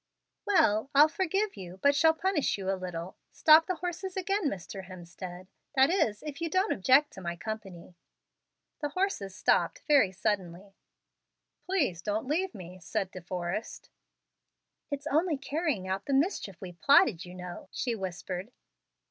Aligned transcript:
"Well, 0.47 0.89
I'll 0.95 1.07
forgive 1.07 1.55
you, 1.55 1.77
but 1.77 1.93
shall 1.95 2.15
punish 2.15 2.57
you 2.57 2.71
a 2.71 2.73
little. 2.73 3.17
Stop 3.31 3.67
the 3.67 3.75
horses 3.75 4.17
again, 4.17 4.45
Mr. 4.49 4.85
Hemstead; 4.85 5.45
that 5.75 5.91
is, 5.91 6.23
if 6.23 6.41
you 6.41 6.49
don't 6.49 6.73
object 6.73 7.13
to 7.13 7.21
my 7.21 7.35
company." 7.35 7.93
The 8.79 8.89
horses 8.89 9.35
stopped 9.35 9.83
very 9.87 10.11
suddenly. 10.11 10.73
"Please 11.67 12.01
don't 12.01 12.25
leave 12.25 12.55
me," 12.55 12.79
said 12.79 13.11
De 13.11 13.21
Forrest. 13.21 13.91
"It's 14.89 15.05
only 15.05 15.37
carrying 15.37 15.87
out 15.87 16.05
the 16.07 16.13
mischief 16.15 16.59
we 16.59 16.71
plotted, 16.71 17.23
you 17.23 17.35
know," 17.35 17.67
she 17.71 17.93
whispered. 17.93 18.51